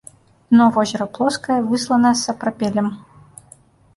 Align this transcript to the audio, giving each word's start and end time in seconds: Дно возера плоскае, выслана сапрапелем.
Дно 0.53 0.65
возера 0.77 1.05
плоскае, 1.17 1.59
выслана 1.69 2.11
сапрапелем. 2.23 2.87